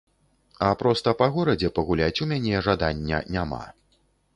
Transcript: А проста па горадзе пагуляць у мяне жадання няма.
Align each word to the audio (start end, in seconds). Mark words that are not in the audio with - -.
А 0.67 0.69
проста 0.79 1.13
па 1.21 1.29
горадзе 1.37 1.71
пагуляць 1.77 2.21
у 2.27 2.31
мяне 2.35 2.67
жадання 2.71 3.17
няма. 3.39 3.65